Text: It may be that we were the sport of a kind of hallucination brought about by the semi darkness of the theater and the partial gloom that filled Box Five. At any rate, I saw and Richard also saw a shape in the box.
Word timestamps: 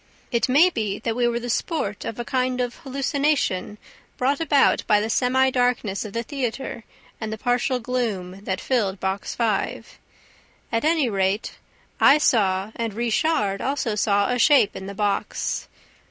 It 0.31 0.49
may 0.49 0.71
be 0.71 0.97
that 0.97 1.15
we 1.15 1.27
were 1.27 1.39
the 1.39 1.47
sport 1.51 2.05
of 2.05 2.17
a 2.19 2.25
kind 2.25 2.59
of 2.59 2.77
hallucination 2.77 3.77
brought 4.17 4.39
about 4.39 4.81
by 4.87 4.99
the 4.99 5.11
semi 5.11 5.51
darkness 5.51 6.03
of 6.03 6.13
the 6.13 6.23
theater 6.23 6.83
and 7.21 7.31
the 7.31 7.37
partial 7.37 7.77
gloom 7.79 8.43
that 8.45 8.59
filled 8.59 8.99
Box 8.99 9.35
Five. 9.35 9.99
At 10.71 10.83
any 10.83 11.07
rate, 11.07 11.59
I 11.99 12.17
saw 12.17 12.71
and 12.75 12.95
Richard 12.95 13.61
also 13.61 13.93
saw 13.93 14.29
a 14.31 14.39
shape 14.39 14.75
in 14.75 14.87
the 14.87 14.95
box. 14.95 15.67